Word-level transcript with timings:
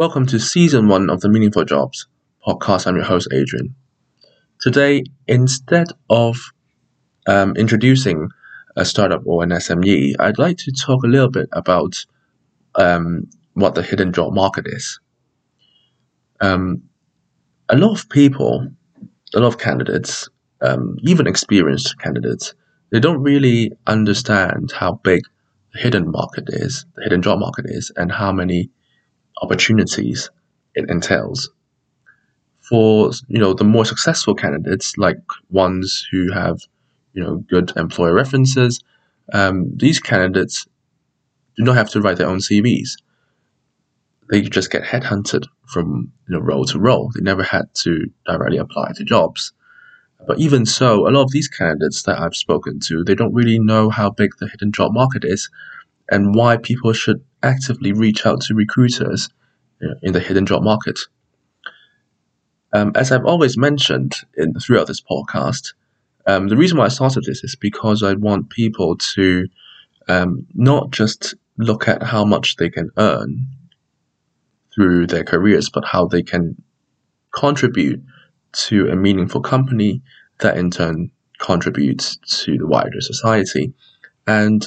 Welcome 0.00 0.24
to 0.28 0.38
season 0.38 0.88
one 0.88 1.10
of 1.10 1.20
the 1.20 1.28
Meaningful 1.28 1.66
Jobs 1.66 2.06
podcast. 2.46 2.86
I'm 2.86 2.96
your 2.96 3.04
host, 3.04 3.28
Adrian. 3.34 3.74
Today, 4.58 5.04
instead 5.28 5.88
of 6.08 6.38
um, 7.26 7.54
introducing 7.54 8.30
a 8.76 8.86
startup 8.86 9.20
or 9.26 9.42
an 9.42 9.50
SME, 9.50 10.14
I'd 10.18 10.38
like 10.38 10.56
to 10.56 10.72
talk 10.72 11.04
a 11.04 11.06
little 11.06 11.28
bit 11.28 11.50
about 11.52 12.06
um, 12.76 13.28
what 13.52 13.74
the 13.74 13.82
hidden 13.82 14.10
job 14.14 14.32
market 14.32 14.64
is. 14.68 14.98
Um, 16.40 16.84
a 17.68 17.76
lot 17.76 17.92
of 17.92 18.08
people, 18.08 18.70
a 19.34 19.38
lot 19.38 19.48
of 19.48 19.58
candidates, 19.58 20.30
um, 20.62 20.96
even 21.02 21.26
experienced 21.26 21.98
candidates, 21.98 22.54
they 22.90 23.00
don't 23.00 23.20
really 23.20 23.72
understand 23.86 24.72
how 24.72 24.94
big 25.04 25.20
the 25.74 25.80
hidden 25.80 26.10
market 26.10 26.44
is, 26.48 26.86
the 26.94 27.02
hidden 27.02 27.20
job 27.20 27.38
market 27.38 27.66
is, 27.68 27.92
and 27.96 28.10
how 28.10 28.32
many 28.32 28.70
opportunities 29.40 30.30
it 30.74 30.88
entails. 30.88 31.50
For 32.68 33.10
you 33.28 33.38
know 33.38 33.52
the 33.52 33.64
more 33.64 33.84
successful 33.84 34.34
candidates, 34.34 34.96
like 34.96 35.18
ones 35.50 36.06
who 36.10 36.30
have 36.32 36.60
you 37.14 37.22
know 37.22 37.36
good 37.48 37.72
employer 37.76 38.14
references, 38.14 38.80
um, 39.32 39.72
these 39.76 39.98
candidates 39.98 40.66
do 41.56 41.64
not 41.64 41.76
have 41.76 41.90
to 41.90 42.00
write 42.00 42.18
their 42.18 42.28
own 42.28 42.38
CVs. 42.38 42.90
They 44.30 44.42
just 44.42 44.70
get 44.70 44.84
headhunted 44.84 45.46
from 45.66 46.12
you 46.28 46.36
know 46.36 46.40
role 46.40 46.64
to 46.66 46.78
role. 46.78 47.10
They 47.14 47.22
never 47.22 47.42
had 47.42 47.74
to 47.82 48.06
directly 48.26 48.58
apply 48.58 48.92
to 48.96 49.04
jobs. 49.04 49.52
But 50.26 50.38
even 50.38 50.66
so, 50.66 51.08
a 51.08 51.10
lot 51.10 51.22
of 51.22 51.32
these 51.32 51.48
candidates 51.48 52.02
that 52.02 52.20
I've 52.20 52.36
spoken 52.36 52.78
to, 52.80 53.02
they 53.02 53.14
don't 53.14 53.34
really 53.34 53.58
know 53.58 53.88
how 53.88 54.10
big 54.10 54.32
the 54.38 54.48
hidden 54.48 54.70
job 54.70 54.92
market 54.92 55.24
is 55.24 55.48
and 56.10 56.34
why 56.34 56.56
people 56.56 56.92
should 56.92 57.24
actively 57.42 57.92
reach 57.92 58.26
out 58.26 58.42
to 58.42 58.54
recruiters 58.54 59.28
in 60.02 60.12
the 60.12 60.20
hidden 60.20 60.46
job 60.46 60.62
market. 60.62 60.98
Um, 62.72 62.92
as 62.94 63.10
I've 63.10 63.24
always 63.24 63.56
mentioned 63.56 64.16
in, 64.36 64.54
throughout 64.54 64.86
this 64.86 65.00
podcast, 65.00 65.74
um, 66.26 66.48
the 66.48 66.56
reason 66.56 66.78
why 66.78 66.84
I 66.84 66.88
started 66.88 67.24
this 67.24 67.42
is 67.42 67.56
because 67.56 68.02
I 68.02 68.14
want 68.14 68.50
people 68.50 68.96
to 69.14 69.48
um, 70.08 70.46
not 70.54 70.90
just 70.90 71.34
look 71.56 71.88
at 71.88 72.02
how 72.02 72.24
much 72.24 72.56
they 72.56 72.70
can 72.70 72.90
earn 72.96 73.46
through 74.74 75.06
their 75.06 75.24
careers, 75.24 75.68
but 75.68 75.84
how 75.84 76.06
they 76.06 76.22
can 76.22 76.62
contribute 77.32 78.02
to 78.52 78.88
a 78.88 78.96
meaningful 78.96 79.40
company 79.40 80.02
that 80.40 80.56
in 80.56 80.70
turn 80.70 81.10
contributes 81.38 82.16
to 82.44 82.58
the 82.58 82.66
wider 82.66 83.00
society. 83.00 83.72
And 84.26 84.66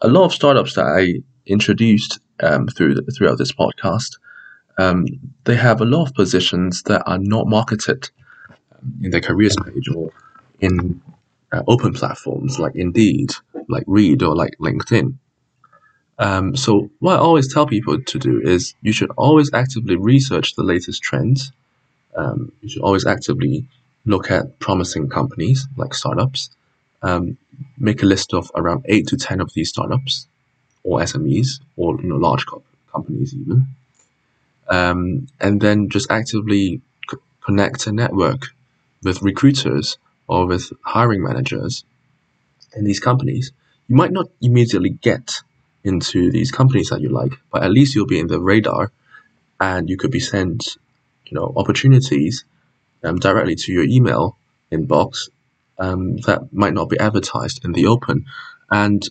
a 0.00 0.08
lot 0.08 0.24
of 0.24 0.32
startups 0.32 0.74
that 0.74 0.86
I 0.86 1.22
introduced 1.46 2.20
um, 2.42 2.68
through 2.68 2.94
the, 2.94 3.02
throughout 3.12 3.38
this 3.38 3.52
podcast, 3.52 4.18
um, 4.78 5.06
they 5.44 5.56
have 5.56 5.80
a 5.80 5.84
lot 5.84 6.06
of 6.06 6.14
positions 6.14 6.82
that 6.84 7.02
are 7.06 7.18
not 7.18 7.48
marketed 7.48 8.10
um, 8.50 8.94
in 9.02 9.10
their 9.10 9.20
careers 9.20 9.56
page 9.56 9.88
or 9.94 10.10
in 10.60 11.00
uh, 11.52 11.62
open 11.66 11.92
platforms 11.92 12.58
like 12.58 12.74
Indeed, 12.76 13.32
like 13.68 13.84
Reed, 13.86 14.22
or 14.22 14.36
like 14.36 14.54
LinkedIn. 14.60 15.16
Um, 16.18 16.56
so 16.56 16.90
what 16.98 17.14
I 17.14 17.18
always 17.18 17.52
tell 17.52 17.66
people 17.66 18.00
to 18.00 18.18
do 18.18 18.40
is 18.42 18.74
you 18.82 18.92
should 18.92 19.10
always 19.16 19.52
actively 19.54 19.96
research 19.96 20.54
the 20.54 20.64
latest 20.64 21.02
trends. 21.02 21.52
Um, 22.16 22.52
you 22.60 22.68
should 22.68 22.82
always 22.82 23.06
actively 23.06 23.68
look 24.04 24.30
at 24.30 24.58
promising 24.58 25.08
companies 25.08 25.66
like 25.76 25.94
startups. 25.94 26.50
Um, 27.02 27.38
make 27.78 28.02
a 28.02 28.06
list 28.06 28.34
of 28.34 28.50
around 28.54 28.84
eight 28.86 29.06
to 29.08 29.16
ten 29.16 29.40
of 29.40 29.52
these 29.52 29.68
startups 29.68 30.26
or 30.82 31.00
SMEs 31.00 31.60
or 31.76 32.00
you 32.00 32.08
know 32.08 32.16
large 32.16 32.44
co- 32.46 32.62
companies 32.92 33.34
even, 33.34 33.68
um, 34.68 35.28
and 35.40 35.60
then 35.60 35.88
just 35.88 36.10
actively 36.10 36.80
c- 37.10 37.16
connect 37.40 37.86
a 37.86 37.92
network 37.92 38.48
with 39.02 39.22
recruiters 39.22 39.96
or 40.26 40.46
with 40.46 40.72
hiring 40.82 41.22
managers 41.22 41.84
in 42.74 42.84
these 42.84 43.00
companies. 43.00 43.52
You 43.88 43.96
might 43.96 44.12
not 44.12 44.28
immediately 44.40 44.90
get 44.90 45.42
into 45.84 46.30
these 46.30 46.50
companies 46.50 46.90
that 46.90 47.00
you 47.00 47.08
like, 47.08 47.32
but 47.50 47.62
at 47.62 47.70
least 47.70 47.94
you'll 47.94 48.06
be 48.06 48.18
in 48.18 48.26
the 48.26 48.40
radar, 48.40 48.90
and 49.60 49.88
you 49.88 49.96
could 49.96 50.10
be 50.10 50.20
sent, 50.20 50.76
you 51.26 51.34
know, 51.36 51.52
opportunities 51.56 52.44
um, 53.04 53.18
directly 53.18 53.54
to 53.54 53.72
your 53.72 53.84
email 53.84 54.36
inbox 54.70 55.28
um, 55.78 56.16
that 56.18 56.52
might 56.52 56.74
not 56.74 56.88
be 56.88 56.98
advertised 56.98 57.64
in 57.64 57.72
the 57.72 57.86
open. 57.86 58.26
And 58.70 59.06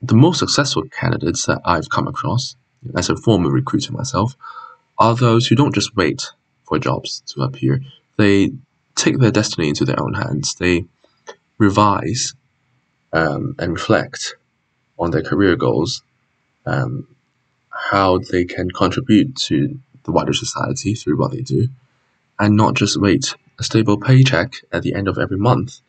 the 0.00 0.14
most 0.14 0.38
successful 0.38 0.84
candidates 0.84 1.46
that 1.46 1.60
I've 1.64 1.90
come 1.90 2.08
across, 2.08 2.56
as 2.96 3.10
a 3.10 3.16
former 3.16 3.50
recruiter 3.50 3.92
myself, 3.92 4.36
are 4.98 5.14
those 5.14 5.46
who 5.46 5.54
don't 5.54 5.74
just 5.74 5.96
wait 5.96 6.30
for 6.64 6.78
jobs 6.78 7.22
to 7.28 7.42
appear. 7.42 7.80
They 8.16 8.52
take 8.94 9.18
their 9.18 9.30
destiny 9.30 9.68
into 9.68 9.84
their 9.84 10.00
own 10.02 10.14
hands. 10.14 10.54
They 10.54 10.84
revise 11.58 12.34
um, 13.12 13.54
and 13.58 13.72
reflect 13.72 14.36
on 14.98 15.10
their 15.10 15.22
career 15.22 15.56
goals, 15.56 16.02
um, 16.66 17.06
how 17.70 18.18
they 18.18 18.44
can 18.44 18.70
contribute 18.70 19.36
to 19.36 19.78
the 20.04 20.12
wider 20.12 20.32
society 20.32 20.94
through 20.94 21.18
what 21.18 21.30
they 21.30 21.42
do, 21.42 21.68
and 22.38 22.56
not 22.56 22.74
just 22.74 23.00
wait 23.00 23.34
a 23.58 23.64
stable 23.64 23.98
paycheck 23.98 24.54
at 24.72 24.82
the 24.82 24.94
end 24.94 25.08
of 25.08 25.18
every 25.18 25.36
month. 25.36 25.80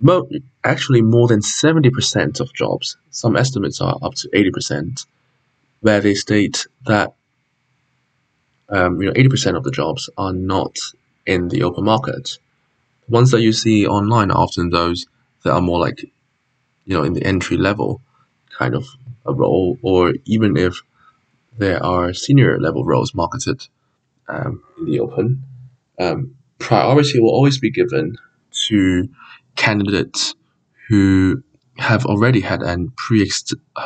Mo- 0.00 0.28
actually, 0.64 1.02
more 1.02 1.26
than 1.26 1.40
70% 1.40 2.40
of 2.40 2.52
jobs, 2.52 2.96
some 3.10 3.36
estimates 3.36 3.80
are 3.80 3.98
up 4.02 4.14
to 4.14 4.28
80%, 4.32 5.06
where 5.80 6.00
they 6.00 6.14
state 6.14 6.66
that 6.86 7.14
um, 8.68 9.00
you 9.00 9.08
know 9.08 9.14
80% 9.14 9.56
of 9.56 9.64
the 9.64 9.70
jobs 9.70 10.08
are 10.16 10.32
not 10.32 10.76
in 11.26 11.48
the 11.48 11.62
open 11.62 11.84
market. 11.84 12.38
The 13.06 13.12
ones 13.12 13.30
that 13.32 13.42
you 13.42 13.52
see 13.52 13.86
online 13.86 14.30
are 14.30 14.38
often 14.38 14.70
those 14.70 15.06
that 15.44 15.52
are 15.52 15.60
more 15.60 15.80
like 15.80 16.02
you 16.02 16.96
know 16.96 17.02
in 17.02 17.14
the 17.14 17.24
entry 17.24 17.56
level 17.56 18.00
kind 18.56 18.74
of 18.74 18.86
a 19.26 19.32
role, 19.32 19.78
or 19.82 20.14
even 20.24 20.56
if 20.56 20.82
there 21.56 21.82
are 21.84 22.14
senior 22.14 22.58
level 22.60 22.84
roles 22.84 23.14
marketed 23.14 23.66
um, 24.28 24.62
in 24.78 24.84
the 24.86 25.00
open, 25.00 25.42
um, 25.98 26.34
priority 26.58 27.20
will 27.20 27.30
always 27.30 27.58
be 27.58 27.70
given 27.70 28.16
to 28.52 29.08
candidates 29.68 30.34
who 30.88 31.42
have 31.76 32.04
already 32.06 32.40
had 32.40 32.62
an 32.62 32.80
pre 32.96 33.30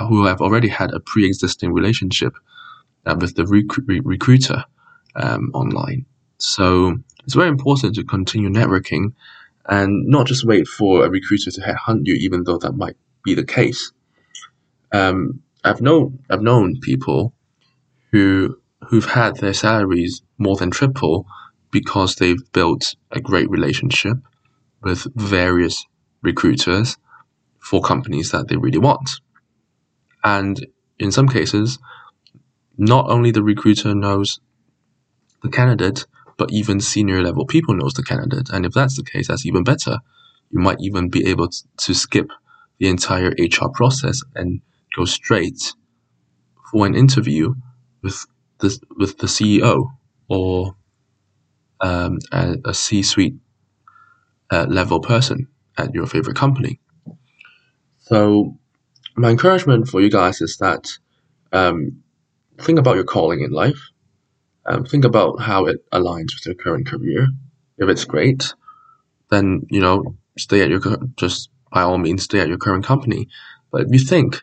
who 0.09 0.25
have 0.31 0.41
already 0.41 0.69
had 0.69 0.91
a 0.95 1.01
pre-existing 1.01 1.73
relationship 1.73 2.33
uh, 3.07 3.17
with 3.21 3.35
the 3.35 3.47
rec- 3.47 4.05
recruiter 4.15 4.65
um, 5.17 5.51
online. 5.53 6.07
So 6.39 6.97
it's 7.25 7.35
very 7.35 7.49
important 7.49 7.95
to 7.97 8.05
continue 8.05 8.49
networking 8.49 9.05
and 9.67 9.91
not 10.07 10.27
just 10.27 10.45
wait 10.45 10.67
for 10.67 11.05
a 11.05 11.11
recruiter 11.11 11.51
to 11.51 11.61
headhunt 11.61 12.03
you, 12.05 12.15
even 12.15 12.45
though 12.45 12.59
that 12.59 12.75
might 12.83 12.97
be 13.25 13.35
the 13.35 13.45
case. 13.45 13.93
Um, 14.93 15.43
I've 15.65 15.81
known 15.81 16.05
I've 16.31 16.47
known 16.51 16.81
people 16.81 17.35
who 18.13 18.57
who've 18.89 19.13
had 19.23 19.37
their 19.37 19.55
salaries 19.55 20.23
more 20.39 20.57
than 20.57 20.71
triple 20.71 21.27
because 21.71 22.17
they've 22.17 22.53
built 22.53 22.95
a 23.11 23.21
great 23.21 23.49
relationship 23.51 24.19
with 24.83 25.07
various 25.15 25.85
recruiters 26.23 26.97
for 27.59 27.81
companies 27.81 28.31
that 28.31 28.49
they 28.49 28.57
really 28.57 28.79
want. 28.79 29.11
And 30.25 30.67
in 30.99 31.13
some 31.13 31.29
cases, 31.29 31.79
not 32.77 33.09
only 33.09 33.31
the 33.31 33.43
recruiter 33.43 33.95
knows 33.95 34.41
the 35.43 35.51
candidate, 35.51 36.07
but 36.39 36.53
even 36.53 36.81
senior 36.81 37.23
level 37.23 37.47
people 37.47 37.75
knows 37.75 37.95
the 37.95 38.03
candidate. 38.03 38.51
And 38.51 38.65
if 38.65 38.73
that's 38.73 38.97
the 38.97 39.05
case, 39.05 39.29
that's 39.29 39.47
even 39.47 39.65
better. 39.65 39.99
You 40.51 40.61
might 40.61 40.81
even 40.81 41.09
be 41.09 41.27
able 41.27 41.49
to 41.49 41.95
skip 41.95 42.31
the 42.79 42.89
entire 42.89 43.31
HR 43.39 43.69
process 43.73 44.23
and 44.35 44.61
go 44.97 45.05
straight 45.05 45.75
for 46.71 46.87
an 46.87 46.95
interview 46.95 47.55
with 48.03 48.27
the 48.59 48.79
with 48.97 49.19
the 49.19 49.27
CEO 49.27 49.91
or 50.29 50.75
um, 51.81 52.19
a, 52.33 52.57
a 52.65 52.75
C-suite 52.75 53.35
uh, 54.53 54.67
level 54.69 55.01
person 55.01 55.49
at 55.79 55.95
your 55.95 56.07
favorite 56.07 56.37
company. 56.37 56.79
So, 58.01 58.59
my 59.17 59.31
encouragement 59.31 59.89
for 59.89 60.01
you 60.01 60.11
guys 60.11 60.41
is 60.41 60.59
that 60.59 60.87
um, 61.53 62.03
think 62.61 62.79
about 62.79 62.97
your 62.97 63.05
calling 63.05 63.41
in 63.41 63.51
life. 63.51 63.81
Um, 64.67 64.85
think 64.85 65.05
about 65.05 65.41
how 65.41 65.67
it 65.67 65.79
aligns 65.91 66.35
with 66.35 66.47
your 66.47 66.55
current 66.55 66.87
career. 66.87 67.29
If 67.79 67.89
it's 67.89 68.05
great, 68.05 68.55
then 69.31 69.67
you 69.71 69.81
know 69.81 70.17
stay 70.37 70.61
at 70.63 70.71
your 70.71 70.81
just 71.17 71.49
by 71.73 71.83
all 71.83 71.99
means 71.99 72.25
stay 72.25 72.41
at 72.41 72.49
your 72.49 72.59
current 72.59 72.85
company. 72.85 73.29
But 73.71 73.83
if 73.83 73.89
you 73.91 73.99
think 73.99 74.43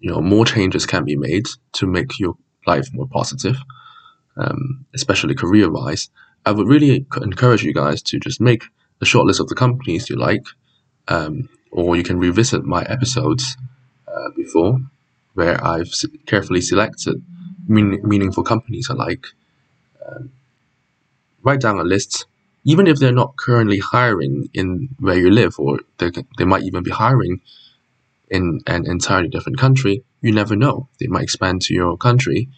you 0.00 0.10
know 0.10 0.20
more 0.20 0.44
changes 0.44 0.84
can 0.84 1.04
be 1.04 1.16
made 1.16 1.46
to 1.74 1.86
make 1.86 2.18
your 2.18 2.34
life 2.66 2.88
more 2.92 3.08
positive, 3.08 3.56
um, 4.36 4.84
especially 4.94 5.34
career 5.34 5.70
wise, 5.70 6.10
I 6.46 6.52
would 6.52 6.68
really 6.68 7.06
encourage 7.20 7.62
you 7.62 7.74
guys 7.74 8.02
to 8.02 8.18
just 8.18 8.40
make 8.40 8.64
a 9.00 9.04
short 9.04 9.26
list 9.26 9.40
of 9.40 9.48
the 9.48 9.54
companies 9.54 10.08
you 10.08 10.16
like, 10.16 10.46
um, 11.08 11.48
or 11.70 11.96
you 11.96 12.02
can 12.02 12.18
revisit 12.18 12.64
my 12.64 12.82
episodes 12.84 13.56
uh, 14.06 14.30
before 14.36 14.80
where 15.34 15.62
I've 15.64 15.92
carefully 16.26 16.60
selected 16.60 17.22
mean, 17.68 18.00
meaningful 18.02 18.42
companies 18.42 18.90
are 18.90 18.96
like. 18.96 19.26
Um, 20.06 20.32
write 21.42 21.60
down 21.60 21.78
a 21.78 21.84
list, 21.84 22.26
even 22.64 22.86
if 22.86 22.98
they're 22.98 23.12
not 23.12 23.36
currently 23.36 23.78
hiring 23.78 24.48
in 24.54 24.88
where 24.98 25.18
you 25.18 25.30
live, 25.30 25.54
or 25.58 25.80
they, 25.98 26.10
they 26.36 26.44
might 26.44 26.62
even 26.62 26.82
be 26.82 26.90
hiring 26.90 27.40
in 28.30 28.60
an 28.66 28.86
entirely 28.86 29.28
different 29.28 29.58
country. 29.58 30.02
You 30.20 30.32
never 30.32 30.56
know; 30.56 30.88
they 30.98 31.06
might 31.06 31.22
expand 31.22 31.62
to 31.62 31.74
your 31.74 31.96
country, 31.96 32.48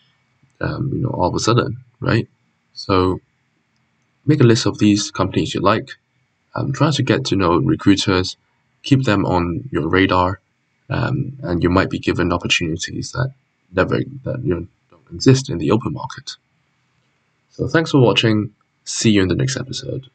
um, 0.60 0.90
you 0.92 1.00
know, 1.00 1.10
all 1.10 1.28
of 1.28 1.34
a 1.34 1.40
sudden, 1.40 1.84
right? 2.00 2.28
So, 2.72 3.20
make 4.26 4.40
a 4.40 4.44
list 4.44 4.66
of 4.66 4.78
these 4.78 5.10
companies 5.10 5.54
you 5.54 5.60
like. 5.60 5.90
Um, 6.54 6.72
try 6.72 6.90
to 6.90 7.02
get 7.02 7.24
to 7.26 7.36
know 7.36 7.58
recruiters, 7.58 8.36
keep 8.82 9.04
them 9.04 9.24
on 9.24 9.68
your 9.70 9.88
radar, 9.88 10.40
um, 10.88 11.38
and 11.42 11.62
you 11.62 11.70
might 11.70 11.90
be 11.90 11.98
given 11.98 12.32
opportunities 12.32 13.12
that 13.12 13.32
never 13.72 14.00
that 14.24 14.44
you 14.44 14.54
know, 14.54 14.66
don't 14.90 15.14
exist 15.14 15.48
in 15.48 15.58
the 15.58 15.70
open 15.70 15.92
market. 15.92 16.36
So 17.50 17.68
thanks 17.68 17.92
for 17.92 18.00
watching. 18.00 18.52
See 18.84 19.10
you 19.12 19.22
in 19.22 19.28
the 19.28 19.34
next 19.36 19.56
episode. 19.56 20.08